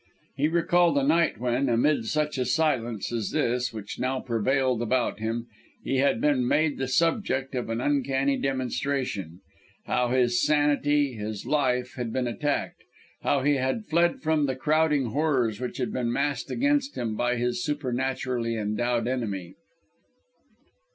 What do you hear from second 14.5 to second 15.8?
crowding horrors which